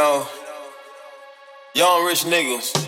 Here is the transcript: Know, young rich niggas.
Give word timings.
Know, 0.00 0.26
young 1.74 2.06
rich 2.06 2.24
niggas. 2.24 2.79